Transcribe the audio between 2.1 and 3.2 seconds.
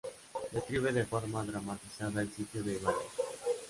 el sitio de Baler.